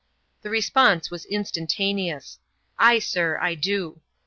[0.41, 2.39] The response was instantaneous:"
[2.89, 4.01] Ay, sir, I do."